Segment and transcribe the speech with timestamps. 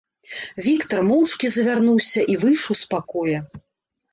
[0.67, 3.39] Віктар моўчкі завярнуўся і выйшаў з пакоя.